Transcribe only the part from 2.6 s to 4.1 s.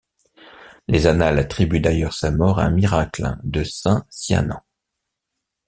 un miracle de Saint